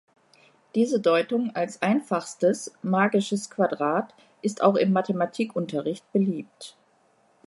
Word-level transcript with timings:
Diese 0.73 0.99
Deutung 0.99 1.53
als 1.55 1.83
einfachstes 1.83 2.73
magisches 2.81 3.51
Quadrat 3.51 4.15
ist 4.41 4.63
auch 4.63 4.73
im 4.73 4.93
Mathematikunterricht 4.93 6.11
beliebt. 6.11 6.75